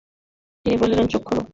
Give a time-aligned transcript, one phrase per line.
[0.65, 1.37] তিনি বললেন, চোখ খোল।